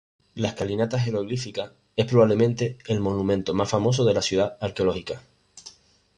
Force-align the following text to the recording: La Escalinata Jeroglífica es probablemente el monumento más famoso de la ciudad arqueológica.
La 0.33 0.47
Escalinata 0.47 0.99
Jeroglífica 0.99 1.73
es 1.95 2.07
probablemente 2.07 2.79
el 2.87 2.99
monumento 2.99 3.53
más 3.53 3.69
famoso 3.69 4.03
de 4.03 4.15
la 4.15 4.23
ciudad 4.23 4.57
arqueológica. 4.59 5.21